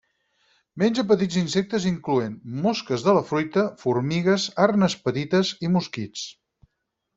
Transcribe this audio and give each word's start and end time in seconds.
Menja 0.83 1.03
petits 1.11 1.37
insectes 1.41 1.85
incloent, 1.89 2.33
mosques 2.63 3.05
de 3.09 3.15
la 3.19 3.23
fruita, 3.33 3.67
formigues, 3.85 4.49
arnes 4.67 4.99
petites 5.07 5.53
i 5.69 5.73
mosquits. 5.79 6.27